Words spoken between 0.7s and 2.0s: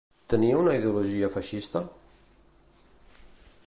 ideologia feixista?